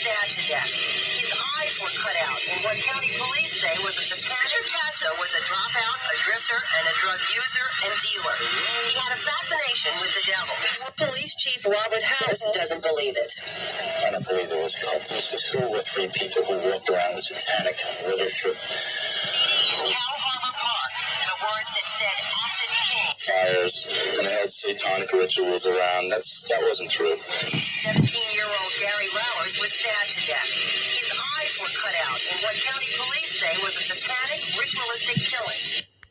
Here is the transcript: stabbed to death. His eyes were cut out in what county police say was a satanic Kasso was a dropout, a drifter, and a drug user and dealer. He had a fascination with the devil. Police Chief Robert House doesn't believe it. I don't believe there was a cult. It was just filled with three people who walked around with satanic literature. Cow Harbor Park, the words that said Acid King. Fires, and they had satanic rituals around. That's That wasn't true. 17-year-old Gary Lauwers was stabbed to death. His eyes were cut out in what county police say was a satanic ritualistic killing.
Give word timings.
stabbed 0.00 0.32
to 0.32 0.42
death. 0.48 0.72
His 1.20 1.28
eyes 1.60 1.76
were 1.76 1.92
cut 1.92 2.16
out 2.24 2.40
in 2.40 2.56
what 2.64 2.76
county 2.80 3.12
police 3.20 3.52
say 3.60 3.74
was 3.84 4.00
a 4.00 4.04
satanic 4.08 4.64
Kasso 4.64 5.12
was 5.20 5.32
a 5.36 5.42
dropout, 5.44 5.98
a 6.08 6.16
drifter, 6.24 6.56
and 6.56 6.84
a 6.88 6.94
drug 6.96 7.20
user 7.36 7.66
and 7.84 7.92
dealer. 8.00 8.36
He 8.88 8.96
had 8.96 9.12
a 9.12 9.20
fascination 9.20 9.92
with 10.00 10.12
the 10.16 10.24
devil. 10.24 10.56
Police 11.04 11.36
Chief 11.36 11.60
Robert 11.68 12.00
House 12.00 12.48
doesn't 12.56 12.80
believe 12.80 13.16
it. 13.20 13.30
I 14.08 14.10
don't 14.16 14.24
believe 14.24 14.48
there 14.48 14.62
was 14.64 14.72
a 14.76 14.80
cult. 14.80 15.04
It 15.04 15.20
was 15.20 15.30
just 15.36 15.52
filled 15.52 15.72
with 15.72 15.84
three 15.84 16.08
people 16.08 16.48
who 16.48 16.56
walked 16.72 16.88
around 16.88 17.14
with 17.14 17.24
satanic 17.24 17.76
literature. 18.08 18.56
Cow 18.56 20.16
Harbor 20.16 20.54
Park, 20.56 20.92
the 21.28 21.36
words 21.44 21.70
that 21.76 21.88
said 21.92 22.16
Acid 22.40 22.72
King. 22.88 23.12
Fires, 23.20 23.76
and 24.16 24.24
they 24.26 24.32
had 24.32 24.50
satanic 24.50 25.12
rituals 25.12 25.68
around. 25.68 26.08
That's 26.08 26.48
That 26.48 26.64
wasn't 26.64 26.90
true. 26.90 27.16
17-year-old 27.16 27.70
Gary 27.80 28.00
Lauwers 28.00 28.09
was 29.70 29.78
stabbed 29.78 30.18
to 30.18 30.26
death. 30.26 30.50
His 30.98 31.12
eyes 31.14 31.54
were 31.62 31.70
cut 31.78 31.94
out 32.10 32.18
in 32.26 32.36
what 32.42 32.54
county 32.58 32.90
police 32.98 33.30
say 33.38 33.54
was 33.62 33.76
a 33.76 33.82
satanic 33.82 34.42
ritualistic 34.58 35.22
killing. 35.22 35.89